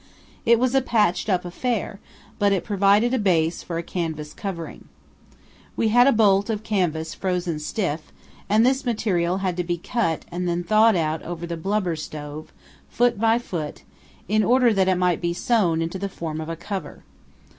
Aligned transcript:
It 0.47 0.57
was 0.57 0.73
a 0.73 0.81
patched 0.81 1.29
up 1.29 1.45
affair, 1.45 1.99
but 2.39 2.51
it 2.51 2.63
provided 2.63 3.13
a 3.13 3.19
base 3.19 3.61
for 3.61 3.77
a 3.77 3.83
canvas 3.83 4.33
covering. 4.33 4.85
We 5.75 5.89
had 5.89 6.07
a 6.07 6.11
bolt 6.11 6.49
of 6.49 6.63
canvas 6.63 7.13
frozen 7.13 7.59
stiff, 7.59 8.11
and 8.49 8.65
this 8.65 8.83
material 8.83 9.37
had 9.45 9.55
to 9.57 9.63
be 9.63 9.77
cut 9.77 10.25
and 10.31 10.47
then 10.47 10.63
thawed 10.63 10.95
out 10.95 11.21
over 11.21 11.45
the 11.45 11.55
blubber 11.55 11.95
stove, 11.95 12.51
foot 12.89 13.19
by 13.19 13.37
foot, 13.37 13.83
in 14.27 14.43
order 14.43 14.73
that 14.73 14.87
it 14.87 14.95
might 14.95 15.21
be 15.21 15.35
sewn 15.35 15.83
into 15.83 15.99
the 15.99 16.09
form 16.09 16.41
of 16.41 16.49
a 16.49 16.55
cover. 16.55 17.03